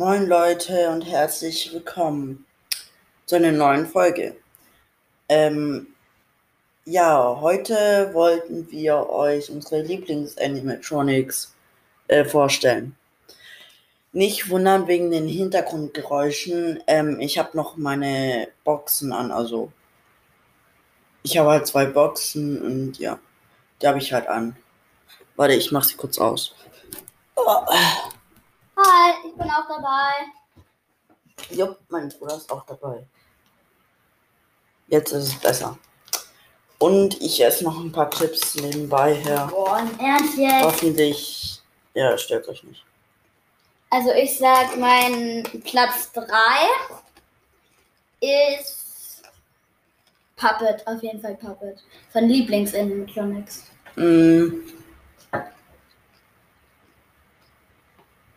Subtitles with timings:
[0.00, 2.46] Moin Leute und herzlich willkommen
[3.26, 4.34] zu einer neuen Folge.
[5.28, 5.88] Ähm,
[6.86, 11.54] ja, heute wollten wir euch unsere Lieblings-Animatronics
[12.08, 12.96] äh, vorstellen.
[14.12, 16.82] Nicht wundern wegen den Hintergrundgeräuschen.
[16.86, 19.70] Ähm, ich habe noch meine Boxen an, also
[21.22, 23.18] ich habe halt zwei Boxen und ja,
[23.82, 24.56] die habe ich halt an.
[25.36, 26.54] Warte, ich mache sie kurz aus.
[27.36, 27.66] Oh.
[28.82, 30.26] Hi, ich bin auch dabei.
[31.50, 33.06] Jupp, mein Bruder ist auch dabei.
[34.88, 35.78] Jetzt ist es besser.
[36.78, 39.48] Und ich esse noch ein paar Chips nebenbei her.
[39.50, 40.64] Boah, im Ernst jetzt?
[40.64, 41.62] Hoffentlich.
[41.94, 42.84] Ja, stört euch nicht.
[43.90, 46.26] Also ich sag, mein Platz 3
[48.20, 49.22] ist
[50.36, 51.82] Puppet, auf jeden Fall Puppet.
[52.12, 53.64] Von Lieblings-Animatronics.
[53.96, 54.48] Mm,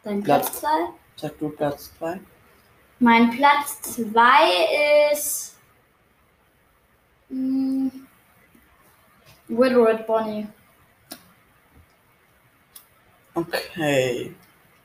[0.03, 0.67] Dein Platz- Platz 2?
[1.15, 2.19] sag du Platz 2?
[2.99, 5.55] Mein Platz 2 ist
[7.29, 7.87] mm,
[9.47, 10.47] Widowed Bonnie.
[13.35, 14.33] Okay.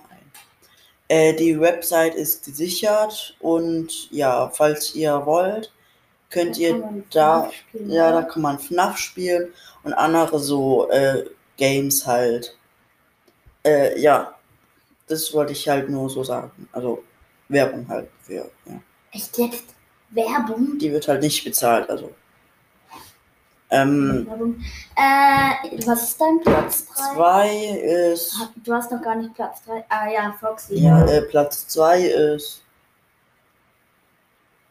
[1.08, 5.72] Äh, die Website ist gesichert und ja, falls ihr wollt,
[6.30, 8.28] könnt Da ihr da spielen, ja, da oder?
[8.28, 9.52] kann man FNAF spielen
[9.82, 11.24] und andere so äh,
[11.56, 12.56] Games halt.
[13.64, 14.34] Äh, ja,
[15.06, 16.68] das wollte ich halt nur so sagen.
[16.72, 17.02] Also
[17.48, 18.80] Werbung halt für, ja.
[19.12, 19.74] Echt jetzt?
[20.10, 20.78] Werbung?
[20.78, 22.10] Die wird halt nicht bezahlt, also.
[23.70, 24.64] Ähm, Werbung.
[24.96, 27.14] Äh, was ist dein Platz 3?
[27.14, 27.54] zwei
[28.12, 29.84] ist, Du hast noch gar nicht Platz 3.
[29.88, 30.76] Ah ja, Foxy.
[30.76, 32.62] ja, äh, Platz zwei ist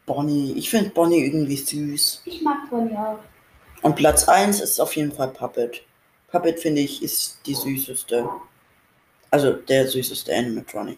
[0.08, 0.54] Bonnie.
[0.54, 2.24] Ich finde Bonnie irgendwie süß.
[2.26, 3.20] Ich mag Bonnie auch.
[3.84, 5.84] Und Platz eins ist auf jeden Fall Puppet.
[6.32, 8.28] Puppet finde ich ist die süßeste.
[9.30, 10.98] Also der süßeste Animatronic.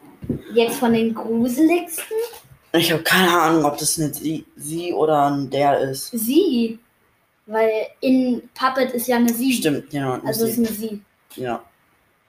[0.54, 2.16] Jetzt von den gruseligsten?
[2.74, 6.12] Ich habe keine Ahnung, ob das eine sie, sie oder ein der ist.
[6.12, 6.80] Sie.
[7.48, 9.54] Weil in Puppet ist ja eine Sie.
[9.54, 10.14] Stimmt, genau.
[10.14, 10.60] eine Also ist sie.
[10.66, 11.02] eine Sie.
[11.36, 11.64] Ja.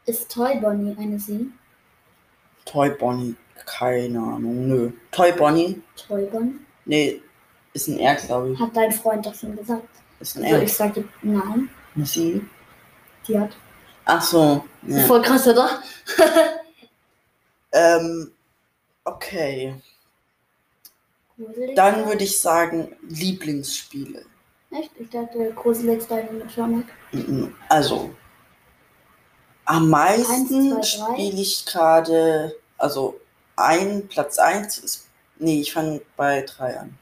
[0.06, 1.51] Ist Toy Bonnie eine Sie?
[2.65, 3.34] Toy Bonnie,
[3.67, 4.91] keine Ahnung, nö.
[5.11, 6.55] Toy Bonnie, Toy Bonnie?
[6.87, 7.21] nee,
[7.75, 8.59] ist ein R, glaube ich.
[8.61, 9.89] Hat dein Freund doch schon gesagt.
[10.21, 10.62] Ist ein Also R.
[10.62, 11.69] ich sage nein.
[11.95, 12.41] Eine sie.
[13.28, 13.51] Die hat.
[14.07, 14.65] Ach so.
[14.87, 15.01] Ja.
[15.05, 15.69] Voll krass, oder?
[17.72, 18.33] Ähm,
[19.05, 19.77] okay.
[21.41, 21.75] Gruselig.
[21.77, 24.25] Dann würde ich sagen, Lieblingsspiele.
[24.71, 24.91] Echt?
[24.99, 26.87] Ich dachte, gruseligste Animatronic.
[27.12, 27.55] Mhm.
[27.69, 28.15] Also,
[29.65, 31.12] am meisten Eins, zwei, drei.
[31.15, 33.21] spiele ich gerade, also
[33.56, 35.09] ein, Platz 1 ist,
[35.39, 36.99] nee, ich fange bei 3 an.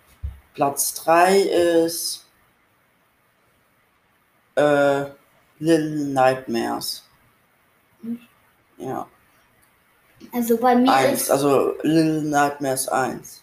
[0.55, 2.27] Platz 3 ist
[4.57, 5.05] äh,
[5.59, 7.05] Little Nightmares.
[8.77, 9.09] Ja,
[10.33, 13.43] Also bei mir 1, ist also Little Nightmares 1.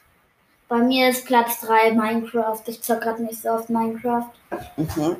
[0.67, 2.61] bei mir ist Platz 3 Minecraft.
[2.67, 4.29] Ich zock gerade nicht so oft Minecraft.
[4.77, 5.17] Mhm.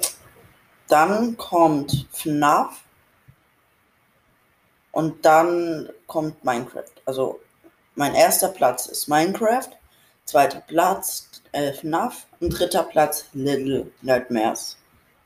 [0.88, 2.82] Dann kommt FNAF.
[4.92, 6.92] Und dann kommt Minecraft.
[7.06, 7.40] Also
[7.96, 9.68] mein erster Platz ist Minecraft,
[10.24, 14.78] zweiter Platz äh, FNAF und dritter Platz Little Nightmares.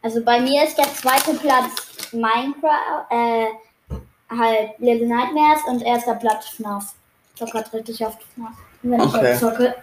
[0.01, 3.45] Also bei mir ist der zweite Platz Minecraft, äh,
[4.30, 6.94] halt Little Nightmares und erster Platz FNAF.
[7.33, 8.54] Ich zock grad richtig oft FNAF.
[8.81, 9.38] Wenn ich Okay.
[9.38, 9.75] zocke.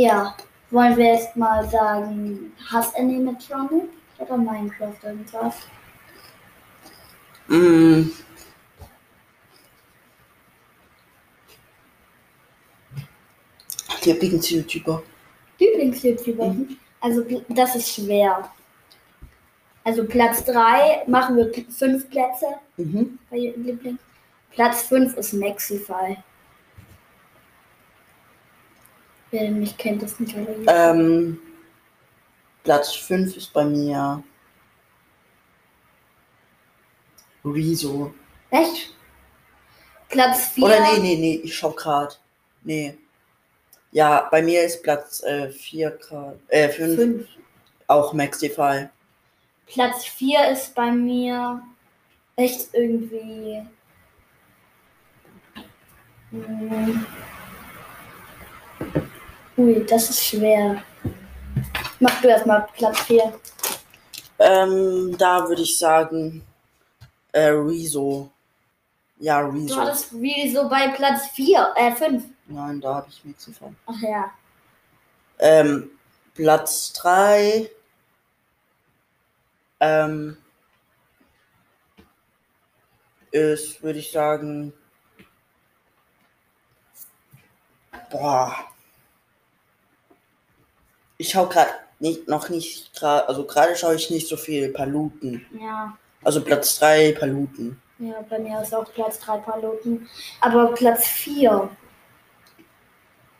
[0.00, 0.34] Ja.
[0.70, 3.88] Wollen wir jetzt mal sagen, Hass Animatronic
[4.18, 5.54] oder Minecraft irgendwas?
[7.48, 8.04] Mm.
[14.04, 15.02] Lieblings-YouTuber.
[15.58, 16.46] Lieblings-YouTuber.
[16.46, 16.76] Mhm.
[17.00, 18.50] Also das ist schwer.
[19.84, 22.46] Also Platz 3 machen wir p- fünf Plätze
[22.76, 23.18] Mhm.
[23.30, 23.98] bei Liebling.
[24.50, 26.16] Platz 5 ist Maxify.
[29.30, 30.56] Wer nicht kennt, ist nicht alle.
[30.66, 31.38] Ähm,
[32.64, 34.22] Platz 5 ist bei mir
[37.44, 38.12] Rezo.
[38.50, 38.94] Echt?
[40.08, 40.64] Platz 4.
[40.64, 42.20] Oder nee, nee, nee, ich schau grad.
[42.62, 42.98] Nee.
[43.92, 45.22] Ja, bei mir ist Platz
[45.52, 46.36] 4 grad.
[46.48, 46.96] Äh, 5.
[46.96, 47.28] 5.
[47.86, 48.88] Auch Maxify.
[49.66, 51.62] Platz 4 ist bei mir
[52.36, 53.62] echt irgendwie.
[56.30, 57.06] Hm.
[59.60, 60.82] Ui, das ist schwer.
[61.98, 63.38] Mach du erstmal Platz 4.
[64.38, 66.42] Ähm, da würde ich sagen,
[67.32, 68.30] äh, Rezo.
[69.18, 69.76] Ja, Du Rezo.
[69.76, 72.24] hattest wie so bei Platz 4, äh 5.
[72.46, 73.66] Nein, da habe ich Maxify.
[73.84, 74.30] Ach ja.
[75.40, 75.90] Ähm,
[76.34, 77.70] Platz 3.
[79.80, 80.38] Ähm,
[83.30, 84.72] ist, würde ich sagen.
[88.10, 88.56] Boah.
[91.20, 91.68] Ich schau gerade
[91.98, 95.44] nicht, noch nicht, gerade, also gerade schaue ich nicht so viel Paluten.
[95.60, 95.94] Ja.
[96.22, 97.78] Also Platz 3 Paluten.
[97.98, 100.08] Ja, bei mir ist auch Platz 3 Paluten.
[100.40, 101.68] Aber Platz 4.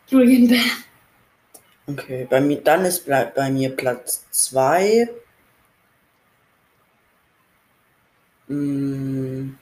[0.09, 1.97] Julian Bam.
[1.97, 5.09] Okay, bei mir, dann ist bei, mir Platz 2.
[8.47, 9.55] Mm.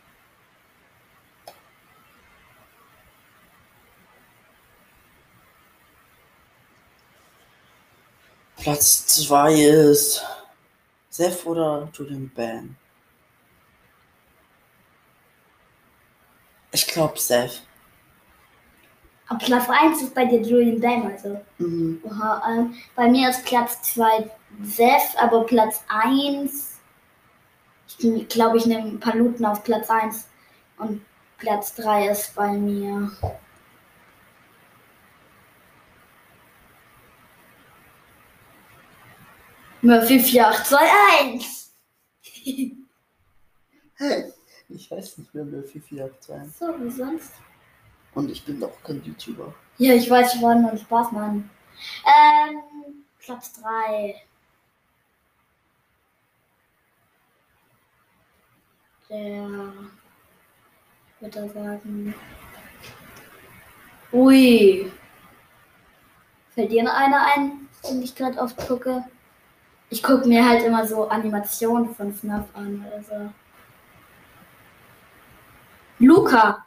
[8.62, 10.26] Platz 2 ist
[11.10, 12.76] Seth oder Julian Bam?
[16.72, 17.64] Ich glaube Seth.
[19.30, 21.40] Aber Platz 1 ist bei dir Julian Bam, also.
[21.58, 22.02] Mhm.
[22.04, 24.30] Oha, ähm, bei mir ist Platz 2
[24.64, 26.80] Seth, aber Platz 1.
[27.98, 30.28] Ich glaube, ich nehme Paluten auf Platz 1.
[30.78, 31.02] Und
[31.38, 33.12] Platz 3 ist bei mir.
[39.82, 41.60] Murphy 4821!
[44.70, 45.46] Ich weiß nicht mehr,
[46.04, 46.54] hat sein.
[46.58, 47.34] So, wie sonst?
[48.14, 49.54] Und ich bin auch kein YouTuber.
[49.78, 51.50] Ja, ich weiß, ich wollte nur Spaß machen.
[52.06, 54.16] Ähm, Platz 3.
[59.10, 59.74] Der.
[61.20, 62.14] Wird er sagen.
[64.12, 64.92] Ui.
[66.52, 69.04] Fällt dir noch einer ein, den ich gerade oft gucke?
[69.90, 73.34] Ich gucke mir halt immer so Animationen von FNAF an oder so.
[76.00, 76.66] Luca.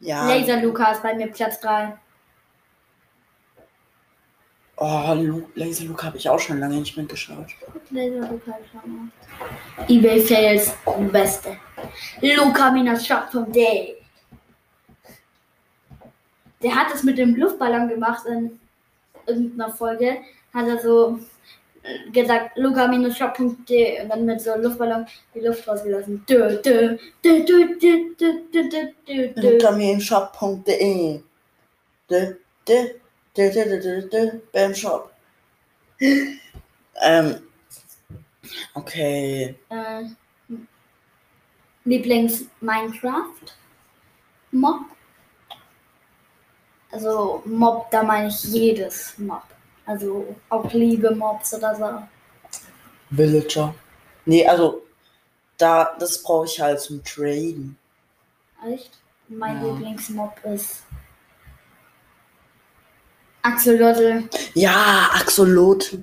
[0.00, 0.26] Ja.
[0.26, 1.98] Laser Luca ist bei mir Platz 3.
[4.76, 7.46] Oh, Lu Laser Luke habe ich auch schon lange nicht mehr geschaut.
[7.90, 9.86] Laser Luca schon mal.
[9.88, 10.74] eBay Fails,
[11.12, 11.56] beste.
[12.20, 13.96] Luca-shop.de
[16.62, 18.58] Der hat es mit dem Luftballon gemacht in
[19.26, 20.18] irgendeiner Folge.
[20.52, 21.20] Hat er so
[22.12, 26.24] gesagt, luca-shop.de und dann mit so Luftballon die Luft rausgelassen.
[29.36, 31.20] luca-shop.de
[34.52, 35.10] Bam Shop.
[37.02, 37.36] Ähm.
[38.74, 39.54] Okay.
[39.70, 40.02] Äh,
[41.84, 44.80] Lieblings-Minecraft-Mob.
[46.90, 49.42] Also Mob, da meine ich jedes Mob.
[49.86, 52.02] Also auch liebe Mobs oder so.
[53.10, 53.74] Villager.
[54.24, 54.82] Nee, also.
[55.58, 57.76] Da, das brauche ich halt zum Traden.
[58.66, 58.90] Echt?
[59.28, 59.72] Mein Ja.
[59.72, 60.82] Lieblingsmob ist
[63.42, 64.28] Axolotl.
[64.54, 66.02] Ja, Axolotl.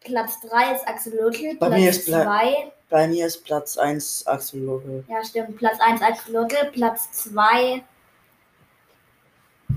[0.00, 1.54] Platz 3 ist Axolotl.
[1.58, 5.04] Bei Platz mir ist Pla- 2, Bei mir ist Platz 1 Axolotl.
[5.08, 6.70] ja stimmt, Platz 1 Axolotl.
[6.72, 7.82] Platz 2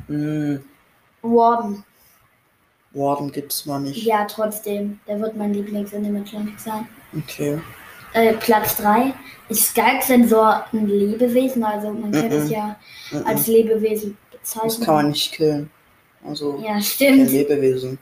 [0.07, 0.63] Hm,
[1.21, 1.83] Warden.
[2.97, 4.03] Warden gibt's mal nicht.
[4.03, 4.99] Ja, trotzdem.
[5.07, 6.87] Der wird mein Lieblings-Animatronic sein.
[7.17, 7.61] Okay.
[8.13, 9.13] Äh, Platz 3
[9.49, 12.75] ist Skalk-Sensor ein Lebewesen, also man kann es ja
[13.11, 13.25] Mhm.
[13.25, 14.69] als Lebewesen bezeichnen.
[14.69, 15.69] Das kann man nicht killen.
[16.25, 17.29] Also, ja, stimmt.
[17.29, 17.99] Lebewesen.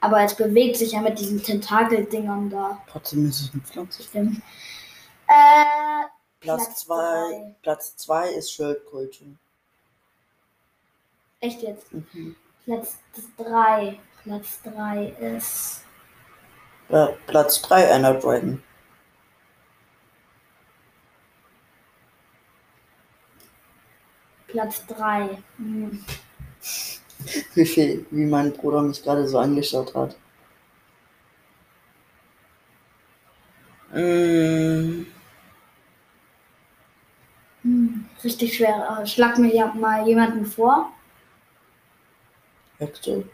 [0.00, 2.80] Aber es bewegt sich ja mit diesen Tentakel-Dingern da.
[2.90, 4.02] Trotzdem ist es eine Pflanze.
[4.02, 4.36] Stimmt.
[5.26, 6.04] Äh,
[6.40, 7.54] Platz Platz 2 drei.
[7.62, 9.24] Platz zwei ist Schildkröte.
[11.40, 11.92] echt jetzt.
[11.92, 12.36] Mhm.
[12.66, 12.98] Platz
[13.38, 13.98] 3.
[14.24, 15.06] Platz 3
[15.36, 15.84] ist.
[16.88, 18.62] Ja, Platz 3 Ender Dragon.
[24.48, 25.38] Platz 3.
[25.58, 26.04] Hm.
[27.54, 30.16] Wie viel, wie mein Bruder mich gerade so angeschaut hat.
[33.94, 35.06] Mm,
[37.62, 38.04] Hm.
[38.22, 39.00] Richtig schwer.
[39.02, 40.92] Äh, Schlag mir ja mal jemanden vor.
[42.78, 43.24] Hector.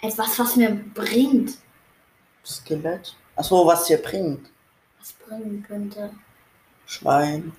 [0.00, 1.58] Etwas, was mir bringt.
[2.44, 3.14] Skelett.
[3.36, 4.48] Achso, was dir bringt.
[4.98, 6.10] Was bringen könnte.
[6.86, 7.52] Schwein,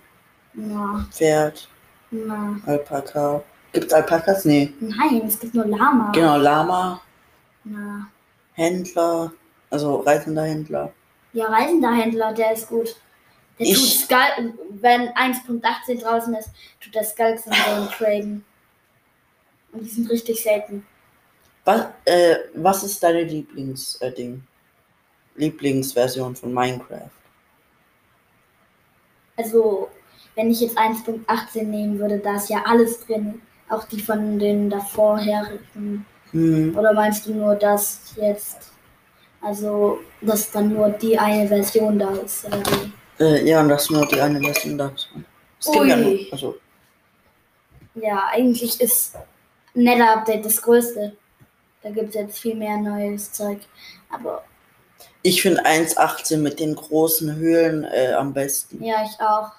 [0.53, 1.67] Na, Pferd,
[2.11, 2.59] na.
[2.65, 3.43] Alpaka.
[3.71, 4.45] Gibt's Alpakas?
[4.45, 4.73] Nee.
[4.79, 6.11] Nein, es gibt nur Lama.
[6.11, 7.01] Genau, Lama,
[7.63, 8.07] Na.
[8.53, 9.31] Händler,
[9.69, 10.91] also reisender Händler.
[11.33, 12.95] Ja, Reisender Händler, der ist gut.
[13.59, 16.49] Der Ich- tut Skull, wenn 1.18 draußen ist,
[16.81, 18.43] tut der Skulks und so traden.
[19.71, 20.85] Und die sind richtig selten.
[21.65, 24.35] Was, äh, was ist deine Lieblings-Ding?
[24.35, 25.39] Äh?
[25.39, 27.09] Lieblingsversion von Minecraft?
[29.37, 29.89] Also,
[30.35, 33.41] wenn ich jetzt 1.18 nehmen würde, da ist ja alles drin.
[33.69, 36.05] Auch die von den davorherigen.
[36.31, 38.71] Hm, Oder meinst du nur das jetzt?
[39.41, 42.47] Also, dass dann nur die eine Version da ist.
[43.19, 44.89] Äh, ja, und das ist nur die eine Version da.
[44.89, 46.01] Gibt ja Ui.
[46.01, 46.57] nur, also,
[47.95, 49.15] Ja, eigentlich ist
[49.73, 51.15] Nether Update das größte.
[51.81, 53.59] Da gibt es jetzt viel mehr neues Zeug.
[54.09, 54.43] Aber
[55.21, 58.83] ich finde 1.18 mit den großen Höhlen äh, am besten.
[58.83, 59.51] ja, ich auch.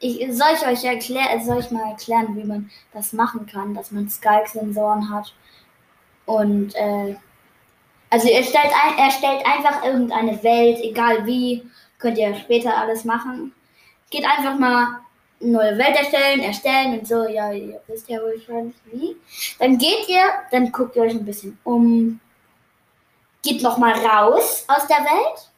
[0.00, 3.90] Ich, soll ich euch erklären, soll ich mal erklären, wie man das machen kann, dass
[3.90, 5.32] man Skalk-Sensoren hat.
[6.26, 7.16] Und äh,
[8.10, 11.62] also er stellt, ein, er stellt einfach irgendeine Welt, egal wie,
[11.98, 13.54] könnt ihr später alles machen.
[14.10, 15.00] Geht einfach mal
[15.40, 19.16] neue Welt erstellen, erstellen und so, ja, ihr wisst ja wohl schon wie.
[19.58, 22.20] Dann geht ihr, dann guckt ihr euch ein bisschen um,
[23.42, 25.50] geht nochmal raus aus der Welt,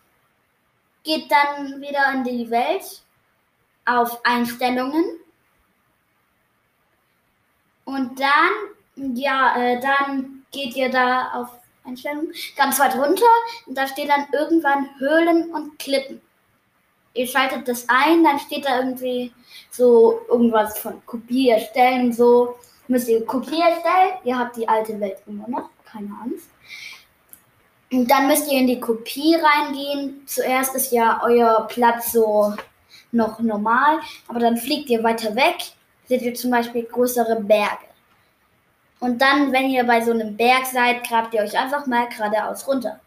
[1.05, 3.03] geht dann wieder in die Welt
[3.85, 5.05] auf Einstellungen.
[7.85, 11.51] Und dann, ja, äh, dann geht ihr da auf
[11.85, 12.33] Einstellungen.
[12.57, 13.25] Ganz weit runter.
[13.67, 16.21] Und da steht dann irgendwann Höhlen und Klippen.
[17.17, 19.33] Ihr schaltet das ein, dann steht da irgendwie
[19.71, 22.57] so irgendwas von Kopie erstellen und so.
[22.89, 26.49] Müsst ihr Kopie erstellen, ihr habt die alte Welt immer noch, keine Angst.
[27.93, 30.23] Und dann müsst ihr in die Kopie reingehen.
[30.27, 32.55] Zuerst ist ja euer Platz so
[33.13, 35.57] noch normal, aber dann fliegt ihr weiter weg,
[36.07, 37.87] seht ihr zum Beispiel größere Berge.
[38.99, 42.67] Und dann, wenn ihr bei so einem Berg seid, grabt ihr euch einfach mal geradeaus
[42.67, 43.01] runter.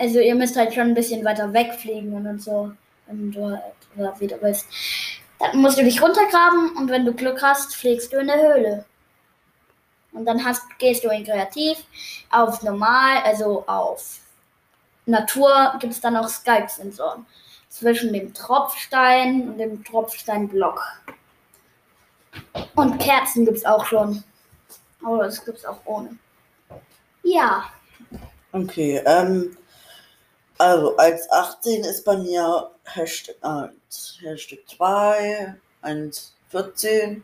[0.00, 2.72] Also ihr müsst halt schon ein bisschen weiter wegfliegen und so,
[3.06, 4.66] wenn du halt, oder wie du willst.
[5.38, 8.84] Dann musst du dich runtergraben und wenn du Glück hast, fliegst du in eine Höhle.
[10.12, 11.76] Und dann hast, gehst du in Kreativ
[12.30, 14.20] auf Normal, also auf
[15.04, 17.26] Natur gibt es dann auch Skype-Sensoren
[17.68, 20.82] zwischen dem Tropfstein und dem Tropfsteinblock.
[22.74, 24.24] Und Kerzen gibt es auch schon.
[25.04, 26.16] Aber das gibt es auch ohne.
[27.22, 27.70] Ja,
[28.52, 29.56] Okay, ähm,
[30.60, 37.22] also 1.18 ist bei mir Hashtag 1, Hashtag 2, 1.14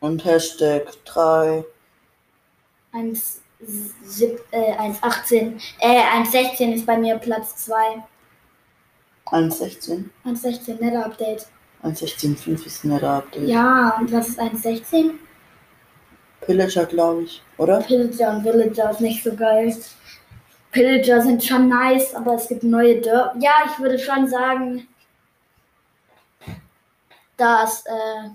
[0.00, 1.64] und Hashtag 3.
[2.92, 3.42] 1,
[4.52, 8.04] äh, 1,18, äh, 1,16 ist bei mir Platz 2.
[9.26, 10.04] 1.16.
[10.24, 11.48] 1,16 Nether Update.
[11.82, 13.48] 1.16.5 ist ein netter Update.
[13.48, 15.10] Ja, und was ist 1,16?
[16.40, 17.80] Pillager, glaube ich, oder?
[17.80, 19.76] Pillager und Villager ist nicht so geil.
[20.74, 23.36] Pillager sind schon nice, aber es gibt neue Dörfer.
[23.38, 24.88] Ja, ich würde schon sagen,
[27.36, 28.30] dass äh,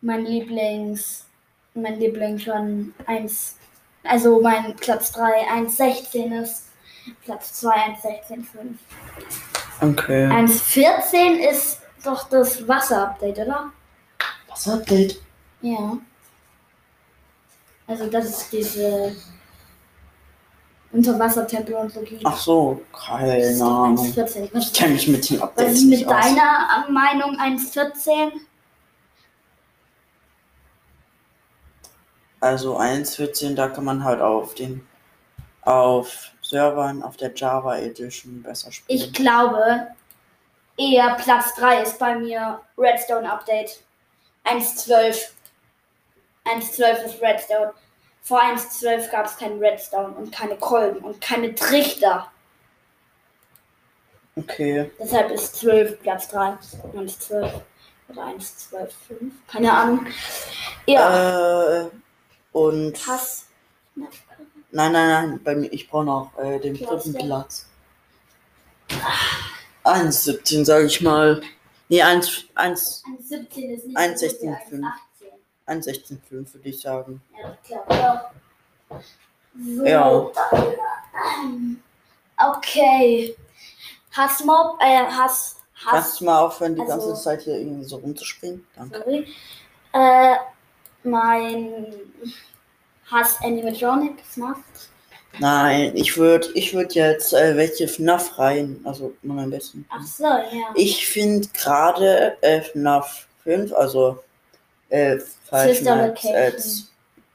[0.00, 1.26] mein Lieblings,
[1.74, 3.56] mein Liebling schon 1,
[4.02, 6.64] also mein Platz 3 1,16 ist.
[7.24, 8.40] Platz 2 1,16,5.
[9.80, 10.26] Okay.
[10.26, 13.72] 1,14 ist doch das Wasser-Update, oder?
[14.48, 15.20] Was Update?
[15.60, 15.98] Ja.
[17.86, 19.14] Also das ist diese
[20.92, 22.04] Unterwassertempel und so.
[22.24, 23.32] Ach so, keine
[23.64, 23.96] Ahnung.
[23.98, 24.50] 1,14.
[24.52, 26.12] Was, Ich kenne mich mit den was Updates ist mit nicht aus.
[26.22, 28.32] deiner Meinung 1,14?
[32.40, 34.86] Also 1.14, da kann man halt auf den
[35.62, 38.98] auf Servern auf der Java Edition besser spielen.
[38.98, 39.86] Ich glaube,
[40.76, 43.80] eher Platz 3 ist bei mir Redstone Update.
[44.44, 45.28] 1,12.
[46.44, 47.72] 1,12 ist Redstone.
[48.22, 52.30] Vor 1.12 gab es keinen Redstone und keine Kolben und keine Trichter.
[54.36, 54.90] Okay.
[54.98, 56.56] Deshalb ist 12 Platz 3
[56.92, 57.52] und 12
[58.08, 58.88] oder 1.12.5.
[59.48, 60.06] Keine Ahnung.
[60.86, 61.82] Ja.
[61.82, 61.90] Äh,
[62.52, 62.92] und.
[63.04, 63.46] Pass.
[63.94, 64.08] Nein,
[64.70, 65.40] nein, nein.
[65.42, 67.66] Bei mir, ich brauche noch äh, den dritten Platz.
[69.84, 71.42] 1,17 sage ich mal.
[71.88, 74.86] Nee, 1,17 ist nicht 1, 16, 5.
[75.80, 77.22] 16 16,5 würde ich sagen.
[77.40, 78.32] Ja, klar.
[78.90, 79.00] Ja.
[79.64, 79.84] So.
[79.84, 80.30] Ja.
[82.56, 83.36] Okay.
[84.10, 87.84] Hast mal, äh, hast, hast, Kannst du mal aufhören, die also, ganze Zeit hier irgendwie
[87.84, 88.66] so rumzuspringen?
[88.76, 88.98] Danke.
[88.98, 89.26] Sorry.
[89.92, 90.36] Äh,
[91.04, 91.94] mein
[93.12, 94.56] Hast Animatronic FNAF?
[95.38, 99.86] Nein, ich würde ich würd jetzt äh, welche FNAF rein, also mal am besten.
[99.90, 100.72] Ach so, ja.
[100.74, 104.18] Ich finde gerade äh, FNAF 5, also
[104.92, 105.18] äh,
[105.48, 106.88] Five Sister Nights Location.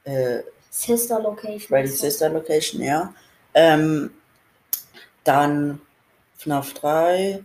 [0.04, 1.60] at äh, Sister Location.
[1.60, 3.12] Freddy Sister Location, ja.
[3.54, 4.10] Ähm,
[5.24, 5.80] dann
[6.36, 7.42] FNAF 3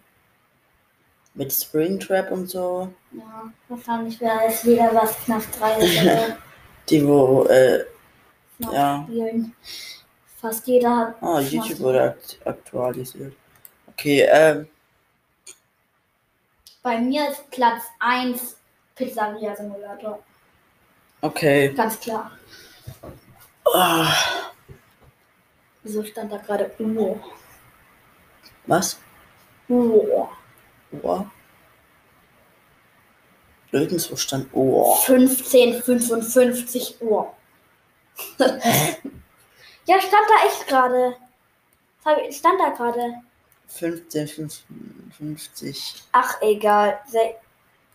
[1.34, 2.93] mit Springtrap und so.
[3.12, 6.36] Ja, wahrscheinlich weiß jeder, was FNAF 3 ist.
[6.89, 7.84] Die, wo, äh,
[8.60, 9.03] Ja.
[9.08, 9.55] spielen.
[10.39, 11.15] Fast jeder hat.
[11.22, 13.34] ah, FNAF YouTube wurde akt aktualisiert.
[13.88, 14.67] Okay, ähm,
[16.84, 18.58] Bei mir ist Platz 1
[18.96, 20.20] Pizzeria Simulator.
[21.22, 21.74] okay.
[21.74, 22.32] Ganz klar.
[23.74, 24.14] Ah,
[25.84, 27.20] Wieso stand da gerade Uhr?
[28.68, 28.98] was?
[29.68, 30.30] Uhr.
[31.02, 31.32] Ohr?
[33.72, 34.96] Nirgendwo stand Ohr.
[35.08, 37.34] 1555 Uhr.
[38.40, 41.16] ja, stand da echt gerade.
[42.32, 43.16] Stand da gerade.
[43.68, 46.04] 1555.
[46.12, 47.00] Ach, egal.
[47.08, 47.36] Se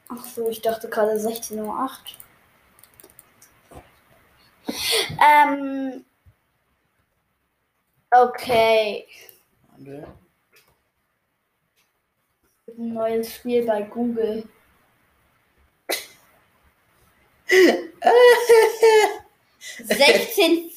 [0.09, 1.91] Ach so, ich dachte gerade 16.08 Uhr.
[5.21, 6.05] Ähm.
[8.11, 9.07] Okay.
[9.69, 10.07] Warte.
[12.79, 14.49] Ein neues Spiel bei Google.
[19.85, 20.71] Sechzehn.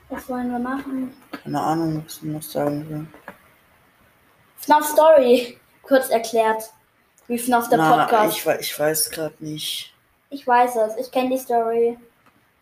[0.09, 1.13] Was wollen wir machen?
[1.43, 3.05] keine Ahnung, was ich noch sagen will.
[4.57, 5.59] FNAF Story.
[5.83, 6.63] Kurz erklärt.
[7.27, 8.37] Wie FNAF der Na, Podcast.
[8.37, 9.93] ich, ich weiß gerade nicht.
[10.29, 10.97] Ich weiß es.
[11.05, 11.97] Ich kenne die Story.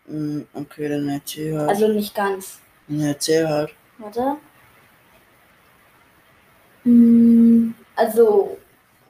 [0.06, 1.68] Mm, okay, dann erzähl halt.
[1.70, 2.58] Also nicht ganz.
[2.88, 3.74] Dann erzähl halt.
[3.98, 4.36] Warte.
[6.82, 8.58] Hm, Also,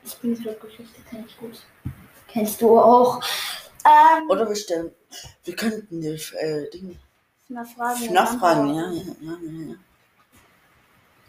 [0.06, 1.60] Springfield-Geschichte kenne ich gut.
[2.36, 3.18] Kennst du auch.
[3.82, 4.90] Ähm, Oder wir stellen.
[5.44, 6.96] Wir könnten die äh, Dinge.
[7.48, 9.74] FNAF-Fragen, ja, ja, ja, ja, ja.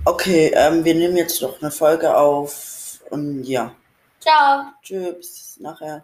[0.04, 3.74] Okay, ähm, wir nehmen jetzt noch eine Folge auf und ja.
[4.20, 4.66] Ciao.
[4.82, 6.04] Tschüss, bis nachher.